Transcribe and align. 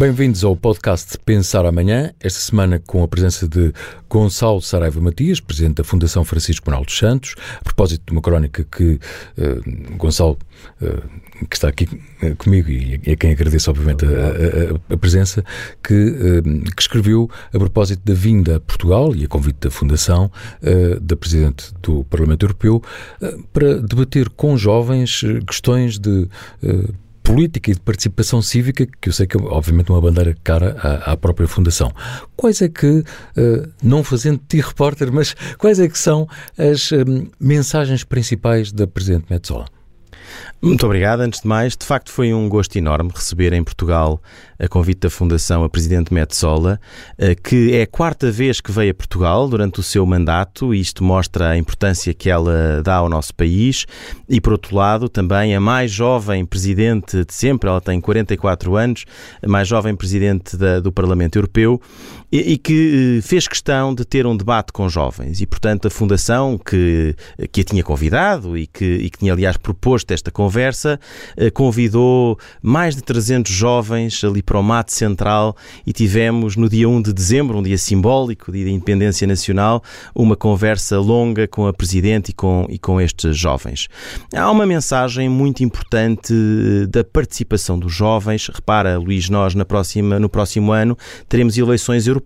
Bem-vindos 0.00 0.42
ao 0.44 0.56
podcast 0.56 1.18
Pensar 1.26 1.66
Amanhã, 1.66 2.14
esta 2.18 2.40
semana 2.40 2.78
com 2.78 3.02
a 3.02 3.06
presença 3.06 3.46
de 3.46 3.70
Gonçalo 4.08 4.62
Saraiva 4.62 4.98
Matias, 4.98 5.40
presidente 5.40 5.74
da 5.74 5.84
Fundação 5.84 6.24
Francisco 6.24 6.70
Manuel 6.70 6.86
dos 6.86 6.96
Santos, 6.96 7.34
a 7.60 7.62
propósito 7.62 8.06
de 8.06 8.12
uma 8.12 8.22
crónica 8.22 8.64
que 8.64 8.92
uh, 8.94 9.96
Gonçalo, 9.98 10.38
uh, 10.80 11.46
que 11.46 11.54
está 11.54 11.68
aqui 11.68 11.84
uh, 11.84 12.34
comigo 12.38 12.70
e 12.70 13.12
a 13.12 13.14
quem 13.14 13.32
agradeço 13.32 13.68
obviamente 13.68 14.06
a, 14.06 14.08
a, 14.08 14.94
a 14.94 14.96
presença, 14.96 15.44
que, 15.86 16.14
que, 16.74 16.80
escreveu 16.80 17.28
a 17.52 17.58
propósito 17.58 18.00
da 18.02 18.14
vinda 18.14 18.56
a 18.56 18.60
Portugal 18.60 19.14
e 19.14 19.26
a 19.26 19.28
convite 19.28 19.58
da 19.60 19.70
Fundação 19.70 20.32
da 21.02 21.14
Presidente 21.14 21.74
do 21.82 22.04
Parlamento 22.04 22.46
Europeu 22.46 22.82
para 23.52 23.82
debater 23.82 24.30
com 24.30 24.56
jovens 24.56 25.20
questões 25.46 25.98
de 25.98 26.26
política 27.30 27.70
e 27.70 27.74
de 27.74 27.80
participação 27.80 28.42
cívica, 28.42 28.86
que 29.00 29.08
eu 29.08 29.12
sei 29.12 29.24
que 29.24 29.36
é 29.36 29.40
obviamente 29.40 29.90
uma 29.90 30.00
bandeira 30.00 30.36
cara 30.42 30.76
à, 30.80 31.12
à 31.12 31.16
própria 31.16 31.46
Fundação. 31.46 31.92
Quais 32.36 32.60
é 32.60 32.68
que, 32.68 32.86
uh, 32.86 33.04
não 33.80 34.02
fazendo 34.02 34.40
ti 34.48 34.60
repórter, 34.60 35.12
mas 35.12 35.34
quais 35.56 35.78
é 35.78 35.88
que 35.88 35.98
são 35.98 36.28
as 36.58 36.90
um, 36.90 37.28
mensagens 37.38 38.02
principais 38.02 38.72
da 38.72 38.86
Presidente 38.86 39.26
Metzola? 39.30 39.66
Muito 40.62 40.84
obrigado. 40.84 41.20
Antes 41.20 41.40
de 41.40 41.48
mais, 41.48 41.76
de 41.76 41.86
facto 41.86 42.10
foi 42.10 42.34
um 42.34 42.48
gosto 42.48 42.76
enorme 42.76 43.10
receber 43.14 43.52
em 43.52 43.64
Portugal 43.64 44.20
a 44.58 44.68
convite 44.68 45.00
da 45.00 45.10
Fundação 45.10 45.64
a 45.64 45.70
Presidente 45.70 46.12
Metzola, 46.12 46.78
eh, 47.16 47.34
que 47.34 47.74
é 47.74 47.82
a 47.82 47.86
quarta 47.86 48.30
vez 48.30 48.60
que 48.60 48.70
veio 48.70 48.90
a 48.90 48.94
Portugal 48.94 49.48
durante 49.48 49.80
o 49.80 49.82
seu 49.82 50.04
mandato. 50.04 50.74
E 50.74 50.80
isto 50.80 51.02
mostra 51.02 51.50
a 51.50 51.56
importância 51.56 52.12
que 52.12 52.28
ela 52.28 52.82
dá 52.84 52.96
ao 52.96 53.08
nosso 53.08 53.34
país. 53.34 53.86
E, 54.28 54.40
por 54.40 54.52
outro 54.52 54.76
lado, 54.76 55.08
também 55.08 55.54
a 55.54 55.60
mais 55.60 55.90
jovem 55.90 56.44
Presidente 56.44 57.24
de 57.24 57.32
sempre, 57.32 57.70
ela 57.70 57.80
tem 57.80 58.00
44 58.00 58.76
anos, 58.76 59.04
a 59.42 59.48
mais 59.48 59.66
jovem 59.66 59.96
Presidente 59.96 60.56
da, 60.56 60.78
do 60.78 60.92
Parlamento 60.92 61.36
Europeu 61.36 61.80
e, 62.32 62.52
e, 62.52 62.58
que 62.58 63.18
eh, 63.18 63.22
fez 63.22 63.48
questão 63.48 63.94
de 63.94 64.04
ter 64.04 64.26
um 64.26 64.36
debate 64.36 64.72
com 64.72 64.88
jovens 64.88 65.40
e, 65.40 65.46
portanto, 65.46 65.88
a 65.88 65.90
Fundação 65.90 66.56
que, 66.56 67.14
que 67.50 67.62
a 67.62 67.64
tinha 67.64 67.82
convidado 67.82 68.56
e 68.56 68.66
que, 68.66 68.84
e 68.84 69.10
que 69.10 69.18
tinha, 69.18 69.32
aliás, 69.32 69.56
proposto 69.56 70.12
esta 70.12 70.30
conversa, 70.30 70.98
eh, 71.36 71.50
convidou 71.50 72.38
mais 72.62 72.94
de 72.94 73.02
300 73.02 73.52
jovens 73.52 74.22
ali 74.22 74.42
para 74.42 74.58
o 74.58 74.62
Mate 74.62 74.92
Central 74.92 75.56
e 75.84 75.92
tivemos 75.92 76.56
no 76.56 76.68
dia 76.68 76.88
1 76.88 77.02
de 77.02 77.12
dezembro, 77.12 77.58
um 77.58 77.62
dia 77.62 77.78
simbólico, 77.78 78.52
dia 78.52 78.64
da 78.64 78.70
Independência 78.70 79.26
Nacional, 79.26 79.82
uma 80.14 80.36
conversa 80.36 80.98
longa 81.00 81.48
com 81.48 81.66
a 81.66 81.72
Presidente 81.72 82.30
e 82.30 82.32
com, 82.32 82.66
e 82.68 82.78
com 82.78 83.00
estes 83.00 83.36
jovens. 83.36 83.88
Há 84.34 84.50
uma 84.50 84.66
mensagem 84.66 85.28
muito 85.28 85.64
importante 85.64 86.32
eh, 86.32 86.86
da 86.86 87.02
participação 87.02 87.76
dos 87.76 87.92
jovens. 87.92 88.48
Repara, 88.48 88.98
Luís, 88.98 89.28
nós 89.28 89.54
na 89.54 89.64
próxima, 89.64 90.20
no 90.20 90.28
próximo 90.28 90.70
ano 90.70 90.96
teremos 91.28 91.58
eleições 91.58 92.06
europeias 92.06 92.19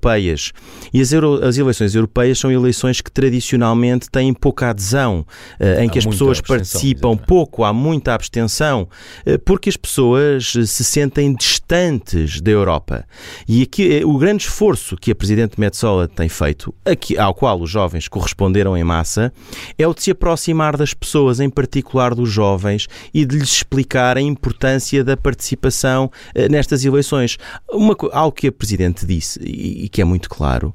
e 0.92 1.00
as, 1.00 1.12
euro, 1.12 1.44
as 1.44 1.56
eleições 1.56 1.94
europeias 1.94 2.38
são 2.38 2.50
eleições 2.50 3.00
que 3.00 3.10
tradicionalmente 3.10 4.10
têm 4.10 4.32
pouca 4.32 4.70
adesão, 4.70 5.26
eh, 5.58 5.84
em 5.84 5.88
há 5.88 5.92
que 5.92 5.98
as 5.98 6.06
pessoas 6.06 6.40
participam 6.40 7.16
pouco, 7.16 7.64
há 7.64 7.72
muita 7.72 8.14
abstenção, 8.14 8.88
eh, 9.24 9.38
porque 9.38 9.68
as 9.68 9.76
pessoas 9.76 10.52
se 10.52 10.84
sentem 10.84 11.34
distantes 11.34 12.40
da 12.40 12.50
Europa. 12.50 13.04
E 13.48 13.62
aqui 13.62 13.98
eh, 13.98 14.04
o 14.04 14.18
grande 14.18 14.44
esforço 14.44 14.96
que 14.96 15.10
a 15.10 15.14
Presidente 15.14 15.58
Metsola 15.58 16.08
tem 16.08 16.28
feito, 16.28 16.74
aqui, 16.84 17.16
ao 17.18 17.34
qual 17.34 17.60
os 17.60 17.70
jovens 17.70 18.08
corresponderam 18.08 18.76
em 18.76 18.84
massa, 18.84 19.32
é 19.78 19.86
o 19.86 19.94
de 19.94 20.02
se 20.02 20.10
aproximar 20.10 20.76
das 20.76 20.94
pessoas, 20.94 21.40
em 21.40 21.50
particular 21.50 22.14
dos 22.14 22.30
jovens, 22.30 22.86
e 23.12 23.24
de 23.24 23.36
lhes 23.36 23.52
explicar 23.52 24.16
a 24.16 24.20
importância 24.20 25.02
da 25.04 25.16
participação 25.16 26.10
eh, 26.34 26.48
nestas 26.48 26.84
eleições. 26.84 27.38
Uma, 27.70 27.96
algo 28.12 28.32
que 28.32 28.48
a 28.48 28.52
Presidente 28.52 29.06
disse, 29.06 29.40
e, 29.42 29.83
e 29.84 29.88
que 29.90 30.00
é 30.00 30.04
muito 30.04 30.30
claro, 30.30 30.74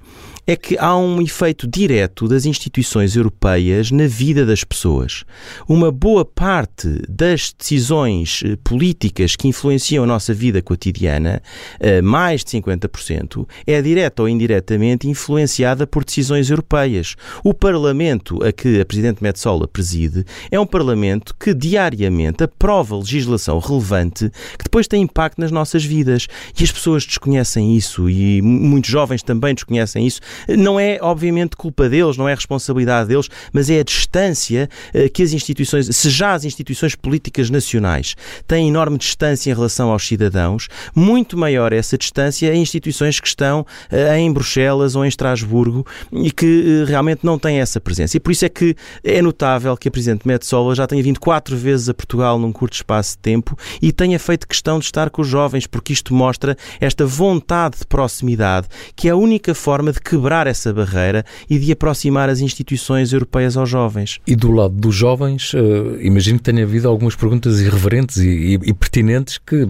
é 0.49 0.55
que 0.55 0.75
há 0.79 0.97
um 0.97 1.21
efeito 1.21 1.67
direto 1.67 2.27
das 2.27 2.43
instituições 2.43 3.15
europeias 3.15 3.91
na 3.91 4.07
vida 4.07 4.47
das 4.47 4.63
pessoas. 4.63 5.23
Uma 5.67 5.91
boa 5.91 6.25
parte 6.25 6.87
das 7.07 7.53
decisões 7.55 8.41
eh, 8.43 8.57
políticas 8.63 9.35
que 9.35 9.47
influenciam 9.47 10.03
a 10.03 10.07
nossa 10.07 10.33
vida 10.33 10.59
cotidiana, 10.59 11.39
eh, 11.79 12.01
mais 12.01 12.43
de 12.43 12.49
50%, 12.49 13.47
é 13.67 13.79
direta 13.79 14.23
ou 14.23 14.27
indiretamente 14.27 15.07
influenciada 15.07 15.85
por 15.85 16.03
decisões 16.03 16.49
europeias. 16.49 17.15
O 17.43 17.53
Parlamento 17.53 18.43
a 18.43 18.51
que 18.51 18.81
a 18.81 18.85
Presidente 18.85 19.21
Metsola 19.21 19.67
preside 19.67 20.25
é 20.49 20.59
um 20.59 20.65
Parlamento 20.65 21.35
que 21.39 21.53
diariamente 21.53 22.43
aprova 22.43 22.97
legislação 22.97 23.59
relevante 23.59 24.31
que 24.57 24.63
depois 24.63 24.87
tem 24.87 25.03
impacto 25.03 25.39
nas 25.39 25.51
nossas 25.51 25.85
vidas. 25.85 26.25
E 26.59 26.63
as 26.63 26.71
pessoas 26.71 27.05
desconhecem 27.05 27.77
isso 27.77 28.09
e 28.09 28.41
muitos 28.41 28.89
jovens 28.89 29.21
também 29.21 29.53
desconhecem 29.53 30.07
isso 30.07 30.19
não 30.47 30.79
é, 30.79 30.97
obviamente, 31.01 31.55
culpa 31.55 31.89
deles, 31.89 32.17
não 32.17 32.27
é 32.27 32.33
responsabilidade 32.33 33.09
deles, 33.09 33.29
mas 33.51 33.69
é 33.69 33.79
a 33.79 33.83
distância 33.83 34.69
eh, 34.93 35.09
que 35.09 35.23
as 35.23 35.33
instituições, 35.33 35.87
se 35.95 36.09
já 36.09 36.33
as 36.33 36.45
instituições 36.45 36.95
políticas 36.95 37.49
nacionais 37.49 38.15
têm 38.47 38.69
enorme 38.69 38.97
distância 38.97 39.51
em 39.51 39.53
relação 39.53 39.91
aos 39.91 40.05
cidadãos, 40.07 40.67
muito 40.95 41.37
maior 41.37 41.73
essa 41.73 41.97
distância 41.97 42.53
em 42.53 42.61
instituições 42.61 43.19
que 43.19 43.27
estão 43.27 43.65
eh, 43.91 44.17
em 44.17 44.31
Bruxelas 44.31 44.95
ou 44.95 45.05
em 45.05 45.07
Estrasburgo 45.07 45.85
e 46.11 46.31
que 46.31 46.83
eh, 46.83 46.89
realmente 46.89 47.21
não 47.23 47.37
têm 47.37 47.59
essa 47.59 47.79
presença. 47.79 48.17
E 48.17 48.19
por 48.19 48.31
isso 48.31 48.45
é 48.45 48.49
que 48.49 48.75
é 49.03 49.21
notável 49.21 49.75
que 49.75 49.87
a 49.87 49.91
Presidente 49.91 50.27
Metsola 50.27 50.75
já 50.75 50.87
tenha 50.87 51.03
vindo 51.03 51.19
quatro 51.19 51.55
vezes 51.57 51.89
a 51.89 51.93
Portugal 51.93 52.39
num 52.39 52.51
curto 52.51 52.73
espaço 52.73 53.11
de 53.11 53.19
tempo 53.19 53.57
e 53.81 53.91
tenha 53.91 54.19
feito 54.19 54.47
questão 54.47 54.79
de 54.79 54.85
estar 54.85 55.09
com 55.09 55.21
os 55.21 55.27
jovens, 55.27 55.67
porque 55.67 55.93
isto 55.93 56.13
mostra 56.13 56.55
esta 56.79 57.05
vontade 57.05 57.79
de 57.79 57.85
proximidade, 57.85 58.67
que 58.95 59.07
é 59.07 59.11
a 59.11 59.15
única 59.15 59.53
forma 59.53 59.91
de 59.91 59.99
quebrar 59.99 60.28
quebrar 60.29 60.45
essa 60.45 60.71
barreira 60.71 61.25
e 61.49 61.57
de 61.57 61.71
aproximar 61.71 62.29
as 62.29 62.39
instituições 62.39 63.11
europeias 63.11 63.57
aos 63.57 63.67
jovens. 63.67 64.19
E 64.27 64.35
do 64.35 64.51
lado 64.51 64.75
dos 64.75 64.95
jovens, 64.95 65.53
uh, 65.53 65.99
imagino 65.99 66.37
que 66.37 66.43
tenha 66.43 66.63
havido 66.63 66.87
algumas 66.87 67.15
perguntas 67.15 67.59
irreverentes 67.59 68.17
e, 68.17 68.29
e, 68.29 68.53
e 68.53 68.73
pertinentes 68.73 69.39
que 69.39 69.67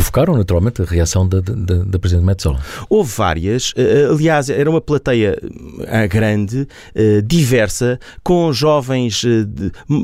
provocaram 0.00 0.34
naturalmente 0.34 0.80
a 0.80 0.84
reação 0.86 1.28
da, 1.28 1.40
da, 1.40 1.84
da 1.84 1.98
Presidente 1.98 2.24
Metzola. 2.24 2.58
Houve 2.88 3.12
várias, 3.14 3.74
eh, 3.76 4.08
aliás, 4.10 4.48
era 4.48 4.68
uma 4.68 4.80
plateia 4.80 5.38
eh, 5.82 6.08
grande, 6.08 6.66
eh, 6.94 7.20
diversa, 7.20 8.00
com 8.22 8.50
jovens 8.50 9.22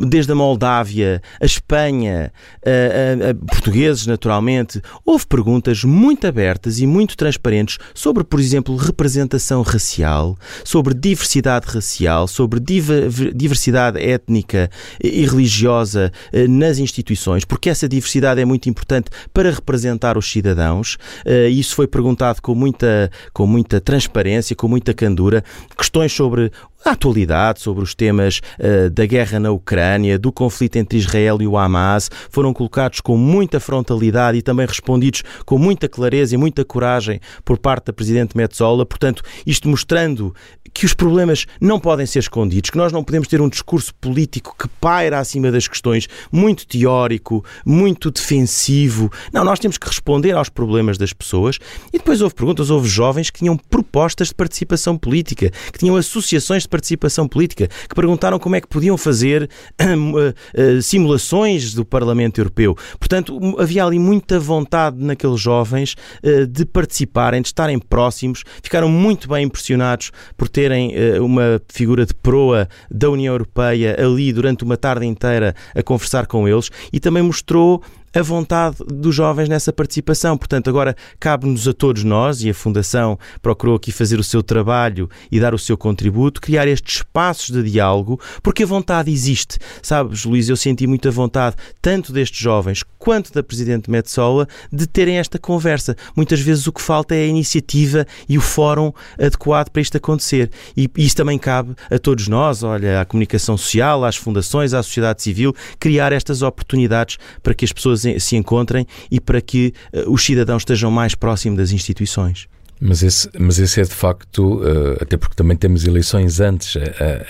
desde 0.06 0.32
a 0.32 0.34
Moldávia, 0.34 1.22
a 1.40 1.46
Espanha, 1.46 2.30
a, 2.64 3.26
a, 3.26 3.30
a 3.30 3.34
portugueses 3.34 4.06
naturalmente. 4.06 4.82
Houve 5.04 5.26
perguntas 5.26 5.82
muito 5.82 6.26
abertas 6.26 6.78
e 6.78 6.86
muito 6.86 7.16
transparentes 7.16 7.78
sobre, 7.94 8.22
por 8.22 8.38
exemplo, 8.38 8.76
representação 8.76 9.62
racial, 9.62 10.36
sobre 10.62 10.92
diversidade 10.92 11.66
racial, 11.68 12.28
sobre 12.28 12.60
diversidade 12.60 13.98
étnica 13.98 14.70
e 15.02 15.24
religiosa 15.24 16.12
nas 16.48 16.78
instituições, 16.78 17.44
porque 17.46 17.70
essa 17.70 17.88
diversidade 17.88 18.40
é 18.40 18.44
muito 18.44 18.68
importante 18.68 19.08
para 19.32 19.50
representar 19.50 19.85
representar 19.86 20.19
os 20.19 20.30
cidadãos. 20.30 20.97
Uh, 21.24 21.48
isso 21.48 21.74
foi 21.74 21.86
perguntado 21.86 22.42
com 22.42 22.54
muita, 22.54 23.10
com 23.32 23.47
muita 23.47 23.80
transparência, 23.80 24.56
com 24.56 24.69
muita 24.69 24.92
candura. 24.92 25.44
Questões 25.76 26.12
sobre 26.12 26.50
a 26.86 26.92
atualidade, 26.92 27.60
sobre 27.60 27.82
os 27.82 27.94
temas 27.94 28.41
uh, 28.58 28.88
da 28.91 29.04
guerra 29.06 29.41
na 29.41 29.50
Ucrânia, 29.50 30.19
do 30.19 30.30
conflito 30.30 30.76
entre 30.76 30.98
Israel 30.98 31.38
e 31.41 31.47
o 31.47 31.56
Hamas, 31.58 32.10
foram 32.30 32.52
colocados 32.52 33.00
com 33.00 33.16
muita 33.16 33.58
frontalidade 33.58 34.38
e 34.38 34.42
também 34.42 34.66
respondidos 34.66 35.22
com 35.44 35.58
muita 35.58 35.88
clareza 35.88 36.34
e 36.34 36.38
muita 36.38 36.64
coragem 36.64 37.20
por 37.44 37.58
parte 37.58 37.86
da 37.86 37.92
Presidente 37.92 38.36
Metzola. 38.36 38.86
Portanto, 38.86 39.22
isto 39.44 39.69
mostrando 39.69 40.34
que 40.76 40.84
os 40.84 40.92
problemas 40.92 41.46
não 41.58 41.80
podem 41.80 42.04
ser 42.04 42.19
escondidos, 42.19 42.69
que 42.69 42.76
nós 42.76 42.92
não 42.92 43.02
podemos 43.02 43.26
ter 43.28 43.41
um 43.41 43.48
discurso 43.48 43.94
político 43.94 44.54
que 44.58 44.69
paira 44.78 45.19
acima 45.19 45.50
das 45.50 45.66
questões, 45.66 46.06
muito 46.31 46.66
teórico, 46.66 47.43
muito 47.64 48.11
defensivo. 48.11 49.11
Não, 49.32 49.43
nós 49.43 49.58
temos 49.58 49.78
que 49.78 49.87
responder 49.88 50.32
aos 50.32 50.50
problemas 50.50 50.99
das 50.99 51.14
pessoas. 51.14 51.58
E 51.94 51.99
depois 51.99 52.20
houve 52.20 52.34
perguntas, 52.34 52.69
houve 52.69 52.88
jovens 52.88 53.31
que 53.31 53.38
tinham 53.38 53.56
propostas 53.56 54.28
de 54.28 54.34
participação 54.34 54.99
política, 54.99 55.50
que 55.72 55.78
tinham 55.78 55.96
associações 55.96 56.64
de 56.64 56.69
participação 56.76 57.26
política, 57.26 57.69
que 57.88 57.94
perguntaram 57.94 58.38
como 58.38 58.55
é 58.55 58.61
que 58.61 58.69
podiam 58.69 58.99
fazer 58.99 59.49
uh, 59.81 60.28
uh, 60.78 60.82
simulações 60.82 61.73
do 61.73 61.84
Parlamento 61.84 62.38
Europeu. 62.38 62.76
Portanto, 62.99 63.38
havia 63.58 63.84
ali 63.84 63.99
muita 63.99 64.38
vontade 64.38 65.02
naqueles 65.02 65.40
jovens 65.40 65.96
uh, 66.23 66.46
de 66.46 66.67
participarem, 66.67 67.40
de 67.40 67.49
estarem 67.49 67.78
próximos, 67.78 68.44
ficaram 68.62 68.88
muito 68.90 69.28
bem 69.28 69.46
impressionados 69.46 70.11
por 70.37 70.49
terem 70.49 70.94
uma 71.20 71.61
figura 71.69 72.05
de 72.05 72.14
proa 72.14 72.69
da 72.90 73.08
União 73.08 73.32
Europeia 73.32 73.96
ali 73.99 74.32
durante 74.32 74.64
uma 74.64 74.76
tarde 74.76 75.06
inteira 75.06 75.55
a 75.75 75.82
conversar 75.82 76.26
com 76.26 76.46
eles 76.49 76.70
e 76.93 77.00
também 77.00 77.23
mostrou 77.23 77.82
a 78.14 78.23
vontade 78.23 78.76
dos 78.87 79.14
jovens 79.14 79.49
nessa 79.49 79.73
participação. 79.73 80.37
Portanto, 80.37 80.69
agora 80.69 80.97
cabe-nos 81.20 81.69
a 81.69 81.73
todos 81.73 82.05
nós, 82.05 82.43
e 82.43 82.50
a 82.50 82.55
Fundação 82.55 83.19
procurou 83.43 83.76
aqui 83.76 83.93
fazer 83.93 84.19
o 84.19 84.25
seu 84.25 84.43
trabalho 84.43 85.08
e 85.31 85.38
dar 85.38 85.55
o 85.55 85.58
seu 85.58 85.76
contributo, 85.76 86.41
criar 86.41 86.67
estes 86.67 86.97
espaços 86.97 87.50
de 87.50 87.62
diálogo, 87.70 88.20
porque 88.43 88.62
a 88.62 88.67
vontade 88.67 89.11
existe. 89.11 89.58
Sabes, 89.82 90.25
Luís, 90.25 90.49
eu 90.49 90.56
senti 90.56 90.87
muita 90.87 91.11
vontade, 91.11 91.56
tanto 91.81 92.12
destes 92.12 92.41
jovens 92.41 92.82
quanto 92.99 93.32
da 93.32 93.43
Presidente 93.43 93.91
Metsola, 93.91 94.49
de 94.73 94.87
terem 94.87 95.19
esta 95.19 95.38
conversa. 95.38 95.97
Muitas 96.17 96.41
vezes 96.41 96.67
o 96.67 96.73
que 96.73 96.82
falta 96.82 97.14
é 97.14 97.23
a 97.23 97.26
iniciativa 97.26 98.06
e 98.29 98.37
o 98.37 98.41
fórum 98.41 98.93
adequado 99.19 99.70
para 99.70 99.82
isto 99.82 99.97
acontecer. 99.97 100.50
E 100.76 100.91
isso 100.97 101.17
também 101.17 101.38
cabe 101.38 101.75
a 101.91 101.99
todos 101.99 102.26
nós, 102.29 102.62
olha, 102.62 103.00
à 103.00 103.05
comunicação 103.05 103.56
social, 103.56 104.05
às 104.05 104.17
fundações, 104.17 104.75
à 104.75 104.82
sociedade 104.82 105.23
civil, 105.23 105.55
criar 105.79 106.12
estas 106.12 106.43
oportunidades 106.43 107.19
para 107.43 107.55
que 107.55 107.64
as 107.64 107.73
pessoas 107.73 107.95
se 107.96 108.37
encontrem 108.37 108.87
e 109.10 109.20
para 109.20 109.40
que 109.40 109.72
uh, 109.93 110.10
os 110.10 110.25
cidadãos 110.25 110.62
estejam 110.62 110.90
mais 110.90 111.14
próximos 111.14 111.58
das 111.58 111.72
instituições. 111.72 112.48
Mas 112.78 113.02
esse, 113.02 113.31
mas 113.38 113.58
esse 113.58 113.81
é 113.81 113.84
de 113.84 113.94
facto, 113.94 114.60
uh, 114.60 114.98
até 115.00 115.16
porque 115.16 115.34
também 115.34 115.56
temos 115.56 115.87
eleições 115.87 116.40
antes 116.40 116.75
uh, 116.75 116.81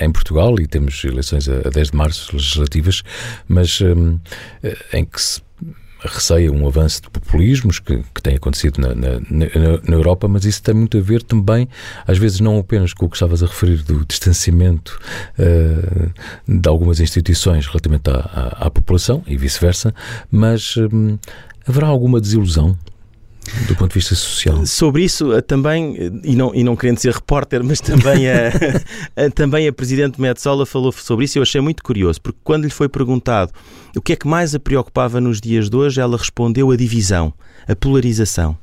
em 0.01 0.11
Portugal 0.11 0.59
e 0.59 0.67
temos 0.67 1.05
eleições 1.05 1.49
a, 1.49 1.69
a 1.69 1.71
10 1.71 1.91
de 1.91 1.97
março 1.97 2.35
legislativas, 2.35 3.03
mas 3.49 3.81
em 4.93 5.05
que 5.05 5.21
se 5.21 5.41
receia 6.07 6.51
um 6.51 6.67
avanço 6.67 7.03
de 7.03 7.11
populismos 7.11 7.79
que, 7.79 8.03
que 8.15 8.23
tem 8.23 8.37
acontecido 8.37 8.81
na, 8.81 8.95
na, 8.95 9.21
na, 9.89 9.95
Europa, 9.95 10.29
mas 10.29 10.45
isso 10.45 10.63
tem 10.63 10.75
muito 10.75 10.97
a 10.99 11.01
ver 11.01 11.23
também, 11.23 11.69
às 12.07 12.19
vezes, 12.19 12.41
não 12.41 12.59
apenas 12.59 12.93
com 12.93 13.07
o 13.07 13.09
que 13.09 13.17
estavas 13.17 13.43
a 13.43 13.47
referir 13.47 13.83
do 13.83 14.05
distanciamento 14.05 14.99
uh, 15.39 16.11
de 16.47 16.69
algumas 16.69 17.01
instituições 17.01 17.67
relativamente 17.67 18.09
à, 18.11 18.15
à, 18.15 18.67
à 18.67 18.71
população 18.71 19.23
e 19.27 19.37
vice-versa, 19.37 19.95
mas 20.31 20.77
um, 20.77 21.19
haverá 21.67 21.87
alguma 21.89 22.21
desilusão 22.21 22.77
do 23.67 23.77
ponto 23.77 23.89
de 23.89 23.95
vista 23.95 24.15
social. 24.15 24.65
Sobre 24.67 25.05
isso 25.05 25.33
eh, 25.33 25.41
também, 25.41 25.97
eh, 25.99 26.11
e 26.25 26.37
não, 26.37 26.55
e 26.55 26.63
não 26.65 26.77
querendo 26.77 26.99
ser 26.99 27.13
repórter, 27.13 27.63
mas 27.63 27.81
também 27.81 28.29
a, 28.29 28.49
a, 29.27 29.31
também 29.31 29.69
a 29.69 29.73
Presidente 29.73 30.21
Metsola 30.21 30.67
falou 30.67 30.93
sobre 30.93 31.25
isso 31.25 31.39
e 31.39 31.41
eu 31.41 31.43
achei 31.43 31.61
muito 31.61 31.83
curioso, 31.83 32.21
porque 32.21 32.39
quando 32.43 32.65
lhe 32.65 32.71
foi 32.71 32.89
perguntado 32.89 33.53
o 33.97 34.01
que 34.01 34.13
é 34.13 34.17
que 34.17 34.27
mais 34.27 34.55
a 34.55 34.61
preocupava 34.61 35.21
nos 35.21 35.41
dias 35.41 35.71
de 35.71 35.77
hoje, 35.77 36.01
ela 36.01 36.17
respondeu 36.17 36.71
a 36.71 36.77
divisão, 36.77 37.33
a 37.67 37.75
polarização. 37.75 38.59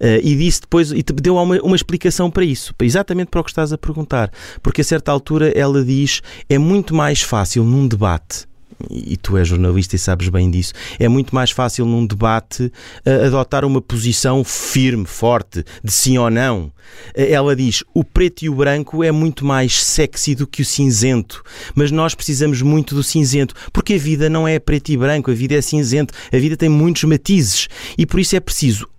Uh, 0.00 0.18
e 0.24 0.34
disse 0.34 0.62
depois, 0.62 0.90
e 0.90 1.04
te 1.04 1.12
deu 1.12 1.36
uma, 1.36 1.56
uma 1.62 1.76
explicação 1.76 2.28
para 2.28 2.44
isso, 2.44 2.74
exatamente 2.82 3.28
para 3.28 3.40
o 3.40 3.44
que 3.44 3.50
estás 3.50 3.72
a 3.72 3.78
perguntar, 3.78 4.28
porque 4.60 4.80
a 4.80 4.84
certa 4.84 5.12
altura 5.12 5.56
ela 5.56 5.84
diz 5.84 6.20
é 6.48 6.58
muito 6.58 6.92
mais 6.92 7.22
fácil 7.22 7.62
num 7.62 7.86
debate 7.86 8.48
e 8.90 9.16
tu 9.16 9.36
és 9.36 9.48
jornalista 9.48 9.96
e 9.96 9.98
sabes 9.98 10.28
bem 10.28 10.50
disso, 10.50 10.72
é 10.98 11.08
muito 11.08 11.34
mais 11.34 11.50
fácil 11.50 11.84
num 11.84 12.06
debate 12.06 12.64
uh, 12.64 13.26
adotar 13.26 13.64
uma 13.64 13.80
posição 13.80 14.42
firme, 14.44 15.04
forte, 15.04 15.64
de 15.82 15.92
sim 15.92 16.18
ou 16.18 16.30
não. 16.30 16.64
Uh, 16.64 16.72
ela 17.14 17.56
diz: 17.56 17.84
o 17.94 18.04
preto 18.04 18.42
e 18.42 18.48
o 18.48 18.54
branco 18.54 19.02
é 19.02 19.12
muito 19.12 19.44
mais 19.44 19.82
sexy 19.82 20.34
do 20.34 20.46
que 20.46 20.62
o 20.62 20.64
cinzento, 20.64 21.42
mas 21.74 21.90
nós 21.90 22.14
precisamos 22.14 22.62
muito 22.62 22.94
do 22.94 23.02
cinzento, 23.02 23.54
porque 23.72 23.94
a 23.94 23.98
vida 23.98 24.28
não 24.28 24.46
é 24.46 24.58
preto 24.58 24.90
e 24.90 24.96
branco, 24.96 25.30
a 25.30 25.34
vida 25.34 25.54
é 25.54 25.60
cinzento, 25.60 26.14
a 26.32 26.36
vida 26.36 26.56
tem 26.56 26.68
muitos 26.68 27.04
matizes 27.04 27.68
e 27.96 28.06
por 28.06 28.20
isso 28.20 28.36
é 28.36 28.40
preciso 28.40 28.91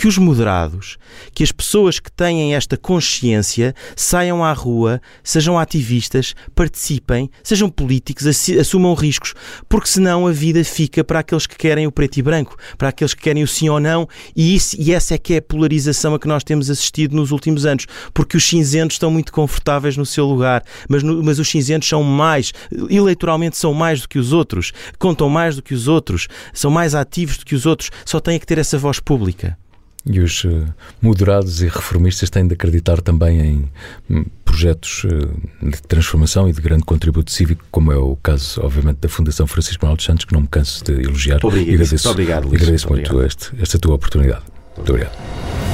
que 0.00 0.08
os 0.08 0.16
moderados, 0.16 0.96
que 1.34 1.44
as 1.44 1.52
pessoas 1.52 2.00
que 2.00 2.10
têm 2.10 2.54
esta 2.54 2.74
consciência 2.74 3.74
saiam 3.94 4.42
à 4.42 4.50
rua, 4.50 4.98
sejam 5.22 5.58
ativistas, 5.58 6.34
participem, 6.54 7.30
sejam 7.42 7.68
políticos, 7.68 8.26
assumam 8.58 8.94
riscos, 8.94 9.34
porque 9.68 9.90
senão 9.90 10.26
a 10.26 10.32
vida 10.32 10.64
fica 10.64 11.04
para 11.04 11.18
aqueles 11.18 11.46
que 11.46 11.54
querem 11.54 11.86
o 11.86 11.92
preto 11.92 12.16
e 12.16 12.22
branco, 12.22 12.56
para 12.78 12.88
aqueles 12.88 13.12
que 13.12 13.20
querem 13.20 13.42
o 13.42 13.46
sim 13.46 13.68
ou 13.68 13.78
não, 13.78 14.08
e, 14.34 14.54
isso, 14.54 14.74
e 14.78 14.90
essa 14.90 15.16
é 15.16 15.18
que 15.18 15.34
é 15.34 15.36
a 15.36 15.42
polarização 15.42 16.14
a 16.14 16.18
que 16.18 16.26
nós 16.26 16.42
temos 16.42 16.70
assistido 16.70 17.14
nos 17.14 17.30
últimos 17.30 17.66
anos, 17.66 17.84
porque 18.14 18.38
os 18.38 18.48
cinzentos 18.48 18.94
estão 18.94 19.10
muito 19.10 19.30
confortáveis 19.30 19.98
no 19.98 20.06
seu 20.06 20.24
lugar, 20.24 20.64
mas, 20.88 21.02
no, 21.02 21.22
mas 21.22 21.38
os 21.38 21.50
cinzentos 21.50 21.86
são 21.86 22.02
mais, 22.02 22.54
eleitoralmente 22.88 23.58
são 23.58 23.74
mais 23.74 24.00
do 24.00 24.08
que 24.08 24.18
os 24.18 24.32
outros, 24.32 24.72
contam 24.98 25.28
mais 25.28 25.56
do 25.56 25.62
que 25.62 25.74
os 25.74 25.88
outros, 25.88 26.26
são 26.54 26.70
mais 26.70 26.94
ativos 26.94 27.36
do 27.36 27.44
que 27.44 27.54
os 27.54 27.66
outros, 27.66 27.90
só 28.06 28.18
têm 28.18 28.38
que 28.38 28.46
ter 28.46 28.56
essa 28.56 28.78
voz 28.78 28.98
pública. 28.98 29.58
E 30.06 30.20
os 30.20 30.44
uh, 30.44 30.66
moderados 31.00 31.62
e 31.62 31.68
reformistas 31.68 32.30
têm 32.30 32.46
de 32.46 32.54
acreditar 32.54 33.02
também 33.02 33.40
em 33.40 33.70
um, 34.08 34.24
projetos 34.44 35.04
uh, 35.04 35.68
de 35.68 35.82
transformação 35.82 36.48
e 36.48 36.52
de 36.52 36.60
grande 36.60 36.84
contributo 36.84 37.30
cívico, 37.30 37.64
como 37.70 37.92
é 37.92 37.96
o 37.96 38.16
caso, 38.16 38.60
obviamente, 38.62 38.98
da 38.98 39.08
Fundação 39.08 39.46
Francisco 39.46 39.84
Manuel 39.84 39.96
dos 39.96 40.06
Santos, 40.06 40.24
que 40.24 40.32
não 40.32 40.40
me 40.40 40.48
canso 40.48 40.82
de 40.84 40.92
elogiar. 41.02 41.44
Obrigado, 41.44 41.70
e 41.70 41.74
agradeço, 41.74 42.10
obrigado, 42.10 42.44
Luís. 42.44 42.54
E 42.54 42.56
agradeço 42.62 42.88
muito, 42.88 43.12
muito 43.12 43.26
este, 43.26 43.50
esta 43.60 43.78
tua 43.78 43.94
oportunidade. 43.94 44.42
Muito 44.76 44.90
obrigado. 44.90 45.69